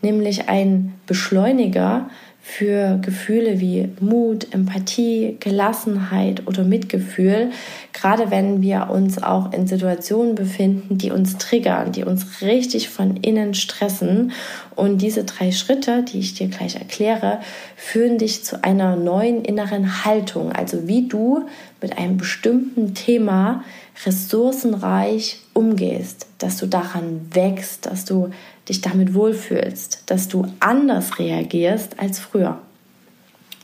nämlich 0.00 0.48
ein 0.48 0.94
Beschleuniger 1.06 2.08
für 2.46 2.98
Gefühle 3.00 3.58
wie 3.58 3.88
Mut, 4.00 4.52
Empathie, 4.52 5.38
Gelassenheit 5.40 6.46
oder 6.46 6.62
Mitgefühl, 6.62 7.50
gerade 7.94 8.30
wenn 8.30 8.60
wir 8.60 8.90
uns 8.90 9.20
auch 9.20 9.50
in 9.50 9.66
Situationen 9.66 10.34
befinden, 10.34 10.98
die 10.98 11.10
uns 11.10 11.38
triggern, 11.38 11.90
die 11.90 12.04
uns 12.04 12.42
richtig 12.42 12.90
von 12.90 13.16
innen 13.16 13.54
stressen. 13.54 14.32
Und 14.76 15.00
diese 15.00 15.24
drei 15.24 15.52
Schritte, 15.52 16.02
die 16.02 16.18
ich 16.18 16.34
dir 16.34 16.48
gleich 16.48 16.76
erkläre, 16.76 17.40
führen 17.76 18.18
dich 18.18 18.44
zu 18.44 18.62
einer 18.62 18.94
neuen 18.94 19.42
inneren 19.42 20.04
Haltung, 20.04 20.52
also 20.52 20.86
wie 20.86 21.08
du 21.08 21.46
mit 21.80 21.96
einem 21.96 22.18
bestimmten 22.18 22.94
Thema 22.94 23.64
ressourcenreich 24.04 25.38
umgehst, 25.54 26.26
dass 26.38 26.58
du 26.58 26.66
daran 26.66 27.22
wächst, 27.32 27.86
dass 27.86 28.04
du 28.04 28.30
dich 28.68 28.80
damit 28.80 29.14
wohlfühlst, 29.14 30.04
dass 30.06 30.28
du 30.28 30.46
anders 30.60 31.18
reagierst 31.18 31.98
als 31.98 32.18
früher. 32.18 32.58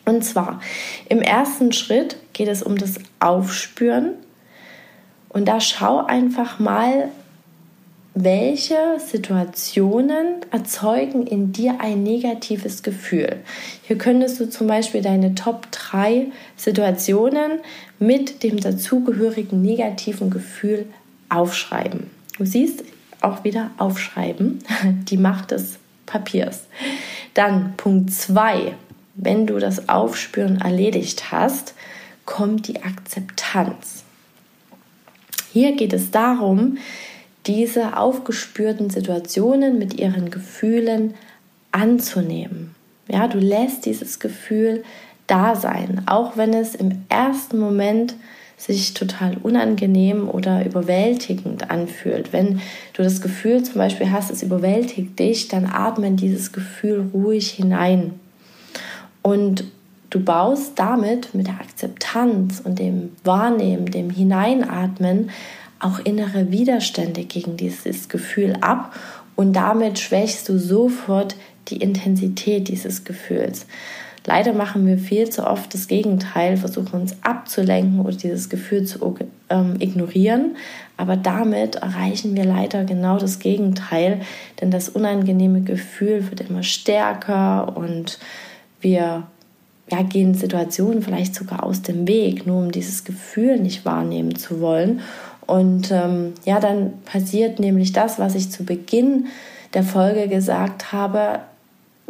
Und 0.05 0.25
zwar 0.25 0.61
im 1.09 1.23
ersten 1.23 1.73
Schritt 1.73 2.17
geht 2.33 2.49
es 2.49 2.63
um 2.63 2.77
das 2.77 2.99
Aufspüren. 3.21 4.15
Und 5.29 5.47
da 5.47 5.61
schau 5.61 6.05
einfach 6.05 6.59
mal, 6.59 7.11
welche 8.15 8.99
Situationen 8.99 10.41
erzeugen 10.51 11.27
in 11.27 11.53
dir 11.53 11.81
ein 11.81 12.03
negatives 12.03 12.83
Gefühl. 12.83 13.37
Hier 13.83 13.97
könntest 13.99 14.41
du 14.41 14.51
zum 14.51 14.67
Beispiel 14.67 15.01
deine 15.01 15.37
Top 15.37 15.71
3 15.71 16.27
Situationen 16.57 17.61
mit 18.01 18.43
dem 18.43 18.59
dazugehörigen 18.59 19.63
negativen 19.63 20.31
Gefühl 20.31 20.87
aufschreiben. 21.29 22.11
Du 22.37 22.45
siehst 22.45 22.83
auch 23.21 23.45
wieder 23.45 23.71
aufschreiben, 23.79 24.61
die 24.85 25.17
Macht 25.17 25.51
des 25.51 25.79
Papiers. 26.07 26.65
Dann 27.35 27.75
Punkt 27.77 28.13
2, 28.13 28.75
wenn 29.15 29.47
du 29.47 29.59
das 29.59 29.89
Aufspüren 29.89 30.61
erledigt 30.61 31.31
hast, 31.31 31.75
kommt 32.25 32.69
die 32.69 32.83
Akzeptanz. 32.83 34.05
Hier 35.53 35.75
geht 35.77 35.93
es 35.93 36.11
darum, 36.11 36.79
diese 37.47 37.97
aufgespürten 37.97 38.91
Situationen 38.91 39.79
mit 39.79 39.95
ihren 39.95 40.31
Gefühlen 40.31 41.15
anzunehmen. 41.73 42.75
Ja, 43.09 43.27
du 43.27 43.39
lässt 43.39 43.87
dieses 43.87 44.21
Gefühl 44.21 44.85
da 45.27 45.57
sein, 45.57 46.03
auch 46.07 46.37
wenn 46.37 46.53
es 46.55 46.75
im 46.75 47.05
ersten 47.09 47.59
Moment 47.59 48.15
sich 48.61 48.93
total 48.93 49.39
unangenehm 49.43 50.29
oder 50.29 50.65
überwältigend 50.67 51.71
anfühlt. 51.71 52.33
Wenn 52.33 52.61
du 52.93 53.03
das 53.03 53.23
Gefühl 53.23 53.63
zum 53.63 53.77
Beispiel 53.77 54.11
hast, 54.11 54.31
es 54.31 54.43
überwältigt 54.43 55.19
dich, 55.19 55.49
dann 55.49 55.65
atme 55.65 56.09
in 56.09 56.17
dieses 56.17 56.53
Gefühl 56.53 57.09
ruhig 57.15 57.51
hinein. 57.51 58.13
Und 59.23 59.65
du 60.11 60.21
baust 60.21 60.73
damit 60.79 61.35
mit 61.35 61.47
der 61.47 61.55
Akzeptanz 61.55 62.61
und 62.63 62.79
dem 62.79 63.13
Wahrnehmen, 63.25 63.87
dem 63.87 64.11
Hineinatmen 64.11 65.31
auch 65.79 65.99
innere 66.01 66.51
Widerstände 66.51 67.25
gegen 67.25 67.57
dieses 67.57 68.11
Gefühl 68.11 68.59
ab 68.61 68.95
und 69.37 69.55
damit 69.55 69.99
schwächst 69.99 70.51
du 70.51 70.59
sofort 70.59 71.35
die 71.69 71.79
Intensität 71.79 72.69
dieses 72.69 73.05
Gefühls. 73.05 73.65
Leider 74.31 74.53
machen 74.53 74.87
wir 74.87 74.97
viel 74.97 75.29
zu 75.29 75.45
oft 75.45 75.75
das 75.75 75.89
Gegenteil, 75.89 76.57
versuchen 76.57 77.01
uns 77.01 77.17
abzulenken 77.23 77.99
oder 77.99 78.15
dieses 78.15 78.49
Gefühl 78.49 78.85
zu 78.85 79.17
ähm, 79.49 79.75
ignorieren. 79.81 80.57
Aber 80.97 81.17
damit 81.17 81.75
erreichen 81.75 82.37
wir 82.37 82.45
leider 82.45 82.85
genau 82.85 83.19
das 83.19 83.41
Gegenteil, 83.41 84.21
denn 84.61 84.71
das 84.71 84.89
unangenehme 84.89 85.63
Gefühl 85.63 86.31
wird 86.31 86.43
immer 86.43 86.63
stärker 86.63 87.77
und 87.77 88.21
wir 88.81 89.25
ja, 89.91 90.03
gehen 90.03 90.35
Situationen 90.35 91.03
vielleicht 91.03 91.35
sogar 91.35 91.65
aus 91.65 91.83
dem 91.83 92.07
Weg, 92.07 92.47
nur 92.47 92.59
um 92.59 92.71
dieses 92.71 93.03
Gefühl 93.03 93.59
nicht 93.59 93.85
wahrnehmen 93.85 94.37
zu 94.37 94.61
wollen. 94.61 95.01
Und 95.45 95.91
ähm, 95.91 96.35
ja, 96.45 96.61
dann 96.61 96.93
passiert 97.05 97.59
nämlich 97.59 97.93
das, 97.93 98.21
was 98.21 98.37
ich 98.37 98.53
zu 98.53 98.65
Beginn 98.65 99.27
der 99.75 99.83
Folge 99.83 100.29
gesagt 100.29 100.93
habe 100.93 101.41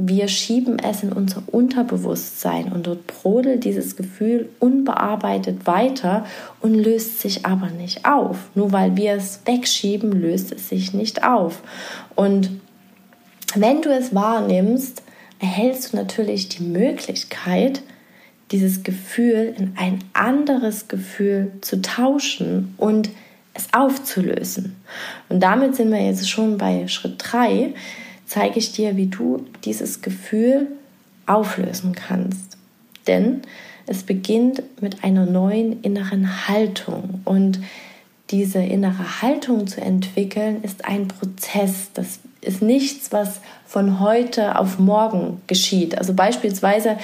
wir 0.09 0.29
schieben 0.29 0.79
es 0.79 1.03
in 1.03 1.13
unser 1.13 1.43
Unterbewusstsein 1.47 2.73
und 2.73 2.87
dort 2.87 3.07
brodelt 3.07 3.65
dieses 3.65 3.97
Gefühl 3.97 4.49
unbearbeitet 4.59 5.67
weiter 5.67 6.25
und 6.61 6.75
löst 6.75 7.21
sich 7.21 7.45
aber 7.45 7.69
nicht 7.71 8.07
auf. 8.07 8.51
Nur 8.55 8.73
weil 8.73 8.97
wir 8.97 9.13
es 9.13 9.41
wegschieben, 9.45 10.13
löst 10.13 10.53
es 10.53 10.69
sich 10.69 10.95
nicht 10.95 11.25
auf. 11.25 11.63
Und 12.15 12.51
wenn 13.55 13.83
du 13.83 13.91
es 13.91 14.15
wahrnimmst, 14.15 15.03
erhältst 15.41 15.93
du 15.93 15.97
natürlich 15.97 16.49
die 16.49 16.63
Möglichkeit, 16.63 17.83
dieses 18.53 18.83
Gefühl 18.83 19.55
in 19.57 19.75
ein 19.77 20.01
anderes 20.13 20.89
Gefühl 20.89 21.53
zu 21.61 21.83
tauschen 21.83 22.75
und 22.77 23.11
es 23.55 23.69
aufzulösen. 23.73 24.77
Und 25.29 25.41
damit 25.41 25.77
sind 25.77 25.91
wir 25.91 26.05
jetzt 26.05 26.29
schon 26.29 26.59
bei 26.59 26.87
Schritt 26.89 27.17
3 27.19 27.75
zeige 28.31 28.61
ich 28.61 28.71
dir, 28.71 28.97
wie 28.97 29.09
du 29.09 29.45
dieses 29.65 30.03
Gefühl 30.03 30.69
auflösen 31.27 31.97
kannst. 31.97 32.57
Denn 33.09 33.43
es 33.87 34.05
beginnt 34.05 34.63
mit 34.81 35.03
einer 35.03 35.27
neuen 35.27 35.83
inneren 35.83 36.47
Haltung 36.47 37.23
und 37.25 37.59
diese 38.31 38.61
innere 38.61 39.21
Haltung 39.21 39.67
zu 39.67 39.81
entwickeln 39.81 40.63
ist 40.63 40.85
ein 40.85 41.09
Prozess. 41.09 41.91
Das 41.93 42.21
ist 42.43 42.63
nichts, 42.63 43.13
was 43.13 43.41
von 43.67 44.01
heute 44.01 44.59
auf 44.59 44.79
morgen 44.79 45.43
geschieht. 45.47 45.97
Also 45.97 46.15
beispielsweise, 46.15 46.97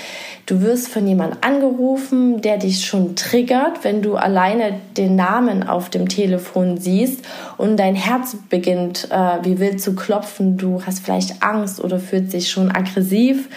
du 0.47 0.63
wirst 0.63 0.89
von 0.89 1.07
jemandem 1.07 1.39
angerufen, 1.43 2.41
der 2.41 2.57
dich 2.59 2.87
schon 2.87 3.15
triggert, 3.17 3.85
wenn 3.85 4.03
du 4.03 4.17
alleine 4.17 4.81
den 4.97 5.15
Namen 5.15 5.69
auf 5.69 5.91
dem 5.91 6.09
Telefon 6.09 6.79
siehst 6.79 7.25
und 7.59 7.77
dein 7.77 7.95
Herz 7.95 8.37
beginnt 8.49 9.09
äh, 9.11 9.45
wie 9.45 9.61
wild 9.61 9.81
zu 9.81 9.95
klopfen. 9.95 10.57
Du 10.57 10.83
hast 10.85 11.05
vielleicht 11.05 11.43
Angst 11.43 11.83
oder 11.83 12.01
fühlst 12.01 12.33
dich 12.33 12.51
schon 12.51 12.71
aggressiv 12.71 13.49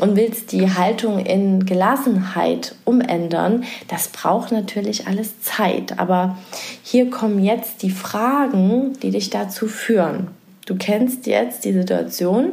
und 0.00 0.16
willst 0.16 0.52
die 0.52 0.72
Haltung 0.72 1.18
in 1.18 1.66
Gelassenheit 1.66 2.74
umändern, 2.84 3.64
das 3.88 4.08
braucht 4.08 4.50
natürlich 4.50 5.06
alles 5.06 5.40
Zeit. 5.42 5.98
Aber 5.98 6.38
hier 6.82 7.10
kommen 7.10 7.42
jetzt 7.42 7.82
die 7.82 7.90
Fragen, 7.90 8.94
die 9.02 9.10
dich 9.10 9.30
dazu 9.30 9.66
führen. 9.66 10.28
Du 10.66 10.76
kennst 10.76 11.26
jetzt 11.26 11.64
die 11.64 11.72
Situation, 11.72 12.52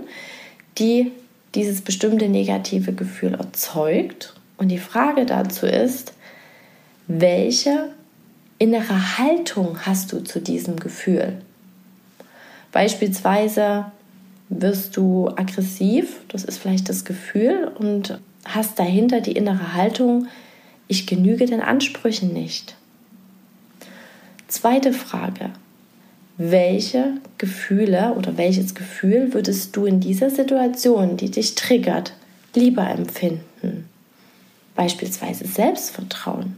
die 0.78 1.12
dieses 1.56 1.82
bestimmte 1.82 2.30
negative 2.30 2.94
Gefühl 2.94 3.34
erzeugt. 3.34 4.34
Und 4.58 4.70
die 4.70 4.78
Frage 4.78 5.26
dazu 5.26 5.66
ist, 5.66 6.14
welche 7.08 7.90
innere 8.60 9.18
Haltung 9.18 9.80
hast 9.86 10.12
du 10.12 10.20
zu 10.20 10.40
diesem 10.40 10.78
Gefühl? 10.78 11.42
Beispielsweise 12.72 13.86
wirst 14.50 14.98
du 14.98 15.30
aggressiv, 15.30 16.22
das 16.28 16.44
ist 16.44 16.58
vielleicht 16.58 16.90
das 16.90 17.06
Gefühl, 17.06 17.72
und 17.80 18.20
hast 18.46 18.80
dahinter 18.80 19.22
die 19.22 19.34
innere 19.34 19.74
Haltung, 19.74 20.28
ich 20.88 21.06
genüge 21.06 21.46
den 21.46 21.62
Ansprüchen 21.62 22.34
nicht. 22.34 22.76
Zweite 24.48 24.94
Frage, 24.94 25.52
welche 26.38 27.14
Gefühle 27.40 28.14
oder 28.14 28.38
welches 28.38 28.76
Gefühl 28.76 29.34
würdest 29.34 29.76
du 29.76 29.86
in 29.86 30.00
dieser 30.00 30.30
Situation, 30.30 31.18
die 31.18 31.32
dich 31.32 31.56
triggert, 31.56 32.14
lieber 32.54 32.88
empfinden? 32.88 33.90
Beispielsweise 34.76 35.48
Selbstvertrauen. 35.48 36.56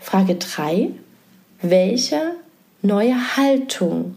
Frage 0.00 0.36
3. 0.36 0.90
Welche 1.60 2.32
neue 2.80 3.36
Haltung 3.36 4.14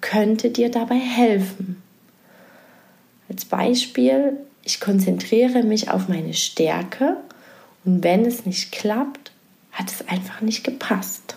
könnte 0.00 0.50
dir 0.50 0.70
dabei 0.70 0.98
helfen? 0.98 1.82
Als 3.30 3.44
Beispiel, 3.44 4.36
ich 4.64 4.80
konzentriere 4.80 5.62
mich 5.62 5.90
auf 5.90 6.08
meine 6.08 6.34
Stärke 6.34 7.16
und 7.84 8.04
wenn 8.04 8.26
es 8.26 8.44
nicht 8.44 8.72
klappt, 8.72 9.32
hat 9.72 9.90
es 9.90 10.06
einfach 10.08 10.40
nicht 10.42 10.64
gepasst. 10.64 11.36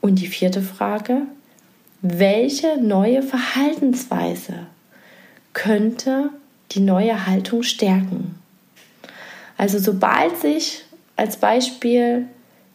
Und 0.00 0.20
die 0.20 0.26
vierte 0.26 0.62
Frage, 0.62 1.22
welche 2.02 2.78
neue 2.80 3.22
Verhaltensweise 3.22 4.66
könnte 5.52 6.30
die 6.72 6.80
neue 6.80 7.26
Haltung 7.26 7.62
stärken? 7.62 8.36
Also 9.56 9.78
sobald 9.78 10.38
sich 10.38 10.84
als 11.16 11.36
Beispiel 11.36 12.26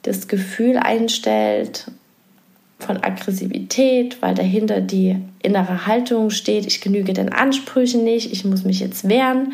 das 0.04 0.28
Gefühl 0.28 0.78
einstellt 0.78 1.90
von 2.78 2.98
Aggressivität, 3.04 4.22
weil 4.22 4.36
dahinter 4.36 4.82
die 4.82 5.18
innere 5.42 5.88
Haltung 5.88 6.30
steht, 6.30 6.68
ich 6.68 6.82
genüge 6.82 7.14
den 7.14 7.34
Ansprüchen 7.34 8.04
nicht, 8.04 8.32
ich 8.32 8.46
muss 8.46 8.64
mich 8.64 8.80
jetzt 8.80 9.10
wehren, 9.10 9.54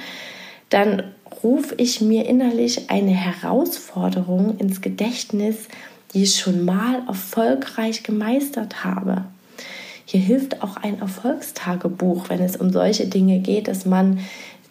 dann 0.70 1.04
rufe 1.44 1.76
ich 1.78 2.02
mir 2.02 2.26
innerlich 2.26 2.90
eine 2.90 3.12
Herausforderung 3.12 4.58
ins 4.58 4.82
Gedächtnis, 4.82 5.70
die 6.14 6.24
ich 6.24 6.40
schon 6.40 6.66
mal 6.66 7.02
erfolgreich 7.08 8.04
gemeistert 8.04 8.84
habe. 8.84 9.26
Hier 10.06 10.20
hilft 10.20 10.62
auch 10.62 10.78
ein 10.78 11.00
Erfolgstagebuch, 11.00 12.30
wenn 12.30 12.42
es 12.42 12.58
um 12.58 12.72
solche 12.72 13.08
Dinge 13.08 13.40
geht, 13.40 13.68
dass 13.68 13.86
man 13.86 14.20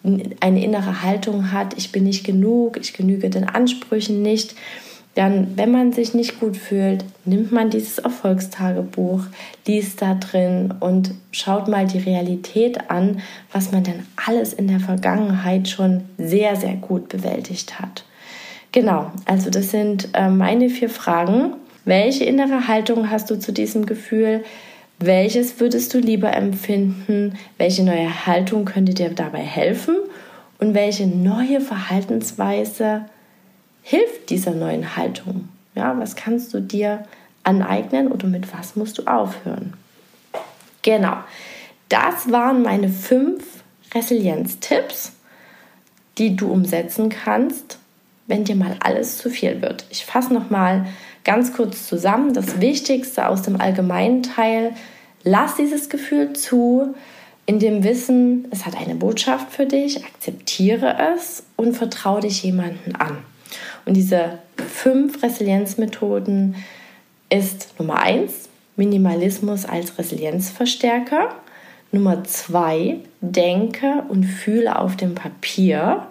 eine 0.02 0.64
innere 0.64 1.02
Haltung 1.02 1.52
hat, 1.52 1.76
ich 1.76 1.92
bin 1.92 2.04
nicht 2.04 2.24
genug, 2.24 2.78
ich 2.80 2.94
genüge 2.94 3.30
den 3.30 3.48
Ansprüchen 3.48 4.22
nicht. 4.22 4.54
Dann, 5.14 5.56
wenn 5.56 5.72
man 5.72 5.92
sich 5.92 6.14
nicht 6.14 6.38
gut 6.38 6.56
fühlt, 6.56 7.04
nimmt 7.24 7.52
man 7.52 7.68
dieses 7.68 7.98
Erfolgstagebuch, 7.98 9.22
liest 9.66 10.00
da 10.00 10.14
drin 10.14 10.72
und 10.78 11.12
schaut 11.32 11.68
mal 11.68 11.86
die 11.86 11.98
Realität 11.98 12.90
an, 12.90 13.20
was 13.52 13.72
man 13.72 13.82
denn 13.82 14.06
alles 14.24 14.52
in 14.52 14.68
der 14.68 14.80
Vergangenheit 14.80 15.68
schon 15.68 16.04
sehr, 16.16 16.54
sehr 16.54 16.74
gut 16.74 17.08
bewältigt 17.08 17.80
hat. 17.80 18.04
Genau, 18.72 19.10
also 19.24 19.50
das 19.50 19.70
sind 19.70 20.10
äh, 20.12 20.28
meine 20.28 20.70
vier 20.70 20.90
Fragen. 20.90 21.54
Welche 21.84 22.24
innere 22.24 22.68
Haltung 22.68 23.10
hast 23.10 23.30
du 23.30 23.38
zu 23.38 23.52
diesem 23.52 23.86
Gefühl? 23.86 24.44
Welches 25.00 25.58
würdest 25.58 25.92
du 25.94 25.98
lieber 25.98 26.32
empfinden? 26.32 27.36
Welche 27.58 27.82
neue 27.82 28.26
Haltung 28.26 28.66
könnte 28.66 28.94
dir 28.94 29.10
dabei 29.10 29.40
helfen? 29.40 29.96
Und 30.58 30.74
welche 30.74 31.06
neue 31.06 31.60
Verhaltensweise 31.60 33.06
hilft 33.82 34.30
dieser 34.30 34.52
neuen 34.52 34.96
Haltung? 34.96 35.48
Ja, 35.74 35.98
was 35.98 36.14
kannst 36.14 36.52
du 36.54 36.60
dir 36.60 37.06
aneignen 37.42 38.12
oder 38.12 38.26
mit 38.28 38.52
was 38.52 38.76
musst 38.76 38.98
du 38.98 39.06
aufhören? 39.06 39.72
Genau, 40.82 41.16
das 41.88 42.30
waren 42.30 42.62
meine 42.62 42.88
fünf 42.88 43.42
Resilienz-Tipps, 43.94 45.12
die 46.18 46.36
du 46.36 46.52
umsetzen 46.52 47.08
kannst, 47.08 47.79
wenn 48.30 48.44
dir 48.44 48.56
mal 48.56 48.76
alles 48.80 49.18
zu 49.18 49.28
viel 49.28 49.60
wird. 49.60 49.84
Ich 49.90 50.06
fasse 50.06 50.32
noch 50.32 50.48
mal 50.48 50.86
ganz 51.24 51.52
kurz 51.52 51.86
zusammen. 51.86 52.32
Das 52.32 52.60
Wichtigste 52.60 53.28
aus 53.28 53.42
dem 53.42 53.60
allgemeinen 53.60 54.22
Teil: 54.22 54.72
Lass 55.22 55.56
dieses 55.56 55.90
Gefühl 55.90 56.32
zu, 56.32 56.94
in 57.46 57.58
dem 57.58 57.82
Wissen, 57.82 58.46
es 58.50 58.64
hat 58.64 58.76
eine 58.76 58.94
Botschaft 58.94 59.52
für 59.52 59.66
dich, 59.66 60.04
akzeptiere 60.04 60.96
es 61.14 61.42
und 61.56 61.76
vertraue 61.76 62.20
dich 62.20 62.42
jemanden 62.42 62.94
an. 62.94 63.18
Und 63.84 63.94
diese 63.94 64.38
fünf 64.56 65.22
Resilienzmethoden 65.22 66.54
ist 67.28 67.74
Nummer 67.78 68.00
eins 68.00 68.48
Minimalismus 68.76 69.64
als 69.64 69.98
Resilienzverstärker. 69.98 71.34
Nummer 71.92 72.22
zwei, 72.22 72.98
denke 73.20 74.04
und 74.08 74.24
fühle 74.24 74.78
auf 74.78 74.96
dem 74.96 75.16
Papier. 75.16 76.06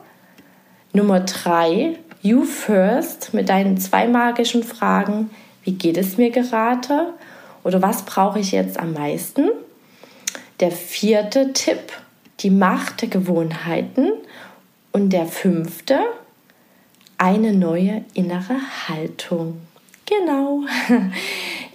Nummer 0.91 1.21
drei, 1.21 1.95
you 2.21 2.43
first 2.43 3.33
mit 3.33 3.49
deinen 3.49 3.77
zwei 3.77 4.07
magischen 4.07 4.63
Fragen. 4.63 5.29
Wie 5.63 5.73
geht 5.73 5.97
es 5.97 6.17
mir 6.17 6.31
gerade? 6.31 7.13
Oder 7.63 7.81
was 7.81 8.03
brauche 8.03 8.39
ich 8.39 8.51
jetzt 8.51 8.79
am 8.79 8.93
meisten? 8.93 9.49
Der 10.59 10.71
vierte 10.71 11.53
Tipp, 11.53 11.93
die 12.41 12.49
Macht 12.49 13.01
der 13.01 13.09
Gewohnheiten. 13.09 14.11
Und 14.91 15.13
der 15.13 15.27
fünfte, 15.27 15.99
eine 17.17 17.53
neue 17.53 18.03
innere 18.13 18.55
Haltung. 18.87 19.61
Genau. 20.05 20.63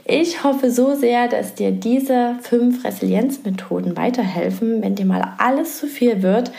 Ich 0.07 0.45
hoffe 0.45 0.71
so 0.71 0.95
sehr, 0.95 1.29
dass 1.29 1.55
dir 1.55 1.71
diese 1.71 2.37
fünf 2.43 2.85
Resilienzmethoden 2.85 3.97
weiterhelfen, 3.97 4.83
wenn 4.83 4.95
dir 4.95 5.07
mal 5.07 5.37
alles 5.39 5.79
zu 5.79 5.87
viel 5.87 6.23
wird. 6.23 6.53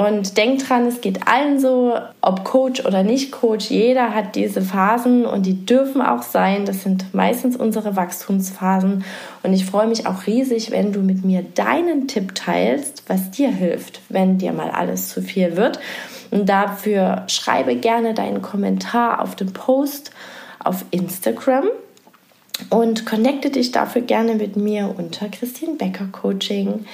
Und 0.00 0.38
denk 0.38 0.66
dran, 0.66 0.86
es 0.86 1.02
geht 1.02 1.28
allen 1.28 1.60
so, 1.60 1.94
ob 2.22 2.42
Coach 2.42 2.86
oder 2.86 3.02
nicht 3.02 3.32
Coach, 3.32 3.68
jeder 3.68 4.14
hat 4.14 4.34
diese 4.34 4.62
Phasen 4.62 5.26
und 5.26 5.44
die 5.44 5.66
dürfen 5.66 6.00
auch 6.00 6.22
sein. 6.22 6.64
Das 6.64 6.84
sind 6.84 7.12
meistens 7.12 7.54
unsere 7.54 7.96
Wachstumsphasen. 7.96 9.04
Und 9.42 9.52
ich 9.52 9.66
freue 9.66 9.88
mich 9.88 10.06
auch 10.06 10.26
riesig, 10.26 10.70
wenn 10.70 10.92
du 10.92 11.00
mit 11.00 11.22
mir 11.22 11.42
deinen 11.42 12.08
Tipp 12.08 12.34
teilst, 12.34 13.02
was 13.08 13.30
dir 13.30 13.50
hilft, 13.50 14.00
wenn 14.08 14.38
dir 14.38 14.54
mal 14.54 14.70
alles 14.70 15.10
zu 15.10 15.20
viel 15.20 15.58
wird. 15.58 15.78
Und 16.30 16.48
dafür 16.48 17.24
schreibe 17.26 17.76
gerne 17.76 18.14
deinen 18.14 18.40
Kommentar 18.40 19.20
auf 19.20 19.36
dem 19.36 19.52
Post 19.52 20.12
auf 20.64 20.86
Instagram 20.92 21.68
und 22.70 23.04
connecte 23.04 23.50
dich 23.50 23.70
dafür 23.70 24.00
gerne 24.00 24.34
mit 24.36 24.56
mir 24.56 24.94
unter 24.96 25.28
Christine 25.28 25.74
Becker 25.74 26.08
Coaching. 26.10 26.86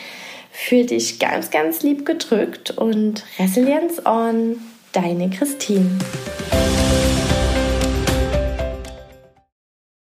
Fühl 0.58 0.86
dich 0.86 1.18
ganz, 1.18 1.50
ganz 1.50 1.82
lieb 1.82 2.06
gedrückt 2.06 2.70
und 2.70 3.24
Resilience 3.38 4.04
on, 4.06 4.56
deine 4.92 5.28
Christine. 5.28 5.98